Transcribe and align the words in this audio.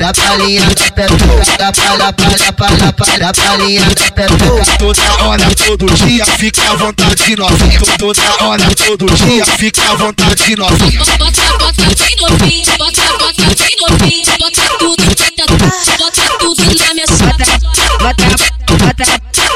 da 0.00 0.14
palhinha 0.14 0.62
da 0.62 0.90
petuca, 0.92 1.56
da 1.58 1.72
palha, 1.72 2.12
palha, 2.14 2.52
palha, 2.54 2.92
palha, 2.94 3.32
palhinha 3.34 3.82
da 3.84 4.10
petuca. 4.10 4.78
Toda 4.78 5.24
hora, 5.24 5.54
todo 5.54 5.86
dia, 5.94 6.24
fica 6.24 6.70
à 6.70 6.74
vontade 6.74 7.36
novinha. 7.36 7.80
Toda 7.98 8.22
hora, 8.42 8.74
todo 8.74 9.04
dia, 9.14 9.44
fica 9.44 9.82
à 9.90 9.94
vontade 9.96 10.56
novinha. 10.56 11.04
Bota, 11.18 11.42
bota 11.58 11.82
bem 11.82 12.16
novinho, 12.18 12.78
bota, 12.78 13.02
bota 13.18 13.42
bem 13.42 13.76
novinho, 13.78 14.24
bota 14.38 14.62
tudo, 14.78 15.04
bota, 15.04 15.98
bota 15.98 16.22
tudo 16.38 16.64
na 16.64 16.94
minha 16.94 17.06
chapa. 17.06 17.44
bota, 18.00 18.24
bota, 18.68 19.04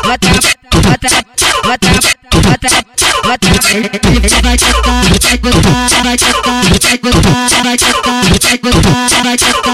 bota, 0.05 0.29
bota, 0.29 0.29
bota, 1.65 1.89
bota, 2.43 2.69
bota. 3.25 3.49
Ele 3.75 4.29
vai 4.43 4.57
tocar, 4.59 5.05
vai 5.23 5.39
botar, 5.39 5.89
vai 6.05 6.17
tocar, 6.19 6.63
vai 6.83 6.99
botar, 6.99 7.49
vai 7.65 7.77
tocar, 7.79 8.25
vai 8.25 8.59
botar, 8.59 9.23
vai 9.25 9.37
tocar, 9.39 9.74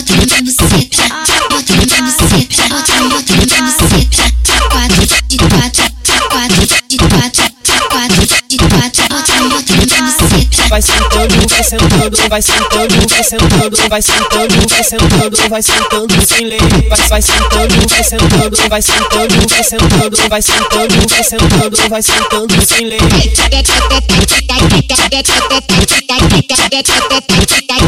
vai 10.71 10.81
sentando, 10.81 11.35
vai 11.49 11.63
sentando, 11.63 12.17
vai 12.29 12.41
sentando, 12.41 13.07
vai 13.09 13.21
sentando, 13.21 13.89
vai 13.89 14.01
sentando, 14.01 14.55
vai 14.69 14.81
sentando, 14.81 15.37
vai 15.49 15.61
sentando 15.61 16.15
lei. 16.47 16.59
Vai, 16.87 16.97
vai 17.09 17.21
sentando, 17.21 17.89
vai 17.89 18.03
sentando, 18.03 18.55
vai 18.69 18.81
sentando, 18.81 19.49
vai 19.49 19.61
sentando, 19.61 20.27
vai 20.29 20.41
sentando, 20.41 21.09
vai 21.09 21.21
sentando, 21.21 21.89
vai 21.89 22.01
sentando 22.01 22.55
lei. 22.87 22.99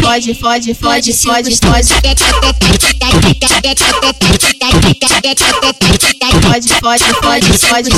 Fode, 0.01 0.33
fode, 0.35 0.73
fode, 0.73 1.13
fode, 1.13 1.55
fode. 1.55 1.93
Fode, 6.43 6.67
fode, 6.81 7.07
fode, 7.21 7.57
fode, 7.59 7.89
fode. 7.89 7.93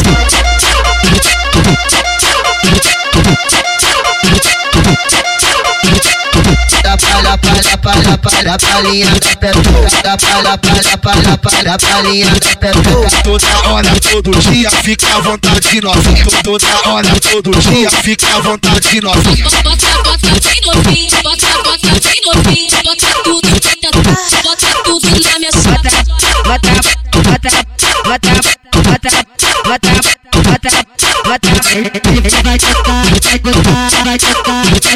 Palha, 8.17 8.17
palha, 8.17 8.57
palha, 8.57 8.59
palhinha 8.59 9.11
da 9.11 9.35
petuca, 9.35 10.01
da 10.03 10.17
palha, 10.17 10.57
palha, 10.57 10.97
palha, 10.97 11.37
palha, 11.37 11.77
palhinha 11.77 12.29
da 12.29 12.55
petuca. 12.55 13.23
Toda 13.23 13.69
hora, 13.69 13.99
todo 13.99 14.31
dia, 14.39 14.71
fica 14.71 15.15
à 15.15 15.19
vontade 15.19 15.81
novinha. 15.81 16.25
Toda 16.43 16.89
hora, 16.89 17.19
todo 17.19 17.51
dia, 17.51 17.89
fica 17.91 18.35
à 18.35 18.39
vontade 18.39 19.01
novinha. 19.01 19.45
Bota, 19.63 19.87
bota 20.03 20.27
bem 20.47 20.61
novinho, 20.65 21.23
bota, 21.23 21.47
bota 21.63 21.87
bem 21.87 22.21
novinho, 22.25 22.69
bota 22.83 23.07
tudo, 23.23 23.49
bota, 23.49 24.43
bota 24.43 24.67
tudo 24.83 25.07
na 25.09 25.39
minha. 25.39 25.51
Bota, 25.51 25.89
bota, 26.43 26.71
bota, 27.23 27.49
bota, 28.03 28.29
bota, 28.83 29.11
bota, 29.63 29.89
bota. 29.89 30.15
Ele 31.75 32.29
vai 32.43 32.57
tocar, 32.57 33.03
vai 33.05 33.39
vai 34.03 34.17
tocar, 34.17 34.63
vai 34.65 34.87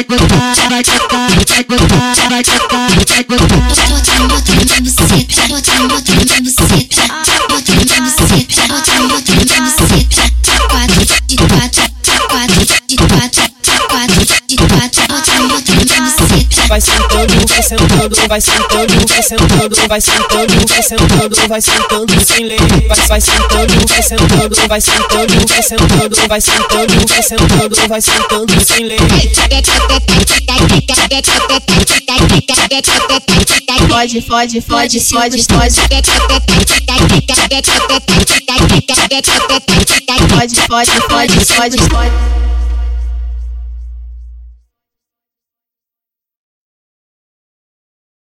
vai 0.68 0.82
tocar, 0.82 1.28
vai 1.48 1.64
botar, 1.64 2.28
vai 2.28 2.42
tocar, 2.42 2.79
vai 3.10 3.24
sentando, 17.20 17.62
sentando, 17.62 18.28
vai 18.28 18.40
sentando, 18.40 19.22
sentando, 19.22 19.76
vai 19.88 20.00
sentando, 20.00 20.82
sentando, 20.82 21.48
vai 21.48 21.60
sentando 21.60 22.24
sem 22.24 22.44
lei. 22.46 22.58
Vai, 22.88 23.06
vai 23.08 23.20
sentando, 23.20 24.02
sentando, 24.02 24.68
vai 24.68 24.80
sentando, 24.80 25.48
sentando, 25.62 26.28
vai 26.28 26.40
sentando, 26.40 27.22
sentando, 27.22 27.88
vai 27.88 28.00
sentando 28.00 28.64
sem 28.64 28.84
lei. 28.84 28.98
Fode, 33.88 34.20
fode, 34.22 34.60
fode, 34.60 35.00
fode, 35.00 35.42
fode. 35.42 35.80
Fode, 40.30 40.56
fode, 40.66 40.90
fode, 41.08 41.44
fode, 41.44 41.78
fode. 41.88 42.49